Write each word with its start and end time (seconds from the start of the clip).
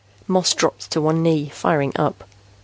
Moss 0.27 0.55
dropped 0.55 0.89
to 0.89 0.99
one 0.99 1.21
knee, 1.21 1.47
firing 1.49 1.93
up. 1.95 2.23